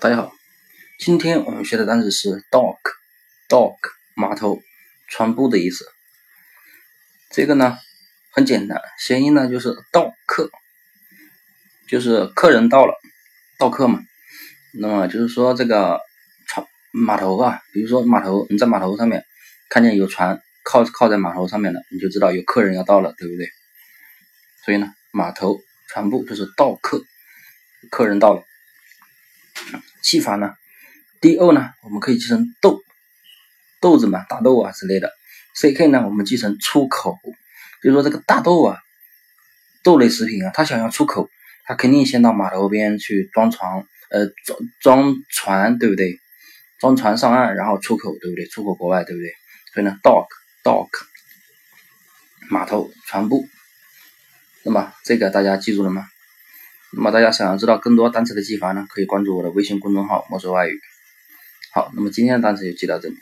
[0.00, 0.32] 大家好，
[0.98, 3.76] 今天我们学的单词是 dock，dock
[4.14, 4.62] 码头、
[5.06, 5.84] 船部的意思。
[7.30, 7.76] 这个呢
[8.32, 10.50] 很简单，谐音呢就是到客，
[11.86, 12.94] 就是客人到了，
[13.58, 14.00] 到客嘛。
[14.72, 16.00] 那么就是说这个
[16.46, 19.26] 船码头啊，比如说码头，你在码头上面
[19.68, 23.46] 看见有船靠靠在码头上面了，你就知道有客人要到了，对不对？
[24.64, 27.04] 所以呢，码头、船部就是到客，
[27.90, 28.42] 客人到了。
[30.10, 30.54] 记法呢
[31.20, 32.82] ，do 呢，我们可以记成豆
[33.80, 35.12] 豆子嘛，大豆啊之类的。
[35.54, 37.16] ck 呢，我们记成出口，
[37.80, 38.80] 就是说这个大豆啊，
[39.84, 41.30] 豆类食品啊，它想要出口，
[41.64, 46.18] 它肯定先到码头边去装船，呃，装装船，对不对？
[46.80, 48.46] 装船上岸，然后出口，对不对？
[48.46, 49.30] 出口国外，对不对？
[49.72, 50.26] 所以呢，dock
[50.64, 50.88] dock
[52.48, 53.46] 码头船部。
[54.64, 56.04] 那么这个大家记住了吗？
[56.92, 60.80] 那么大家想要知道更多单词的记法呢，可以关注我的微信公众号“魔兽外语”。
[61.72, 63.14] 好，那么今天的单词就记到这里。